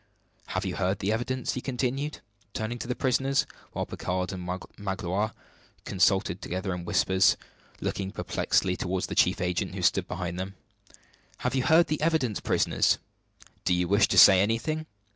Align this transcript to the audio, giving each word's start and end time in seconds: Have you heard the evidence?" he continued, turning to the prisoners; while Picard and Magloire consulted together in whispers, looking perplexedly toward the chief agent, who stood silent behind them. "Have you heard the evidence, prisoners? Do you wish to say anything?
Have 0.55 0.65
you 0.65 0.77
heard 0.77 0.97
the 0.97 1.11
evidence?" 1.13 1.53
he 1.53 1.61
continued, 1.61 2.21
turning 2.55 2.79
to 2.79 2.87
the 2.87 2.95
prisoners; 2.95 3.45
while 3.71 3.85
Picard 3.85 4.33
and 4.33 4.43
Magloire 4.79 5.31
consulted 5.85 6.41
together 6.41 6.73
in 6.73 6.85
whispers, 6.85 7.37
looking 7.81 8.09
perplexedly 8.11 8.75
toward 8.75 9.03
the 9.03 9.13
chief 9.13 9.39
agent, 9.39 9.75
who 9.75 9.83
stood 9.83 10.05
silent 10.05 10.07
behind 10.07 10.39
them. 10.39 10.55
"Have 11.45 11.53
you 11.53 11.61
heard 11.61 11.85
the 11.85 12.01
evidence, 12.01 12.39
prisoners? 12.39 12.97
Do 13.63 13.75
you 13.75 13.87
wish 13.87 14.07
to 14.07 14.17
say 14.17 14.41
anything? 14.41 14.87